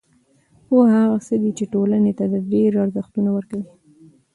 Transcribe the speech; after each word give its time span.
پوهه 0.67 0.95
هغه 1.03 1.17
څه 1.27 1.35
ده 1.41 1.49
چې 1.57 1.65
ټولنې 1.73 2.11
ته 2.19 2.25
د 2.33 2.35
ډېری 2.51 2.77
ارزښتونه 2.85 3.29
ورکوي. 3.33 3.69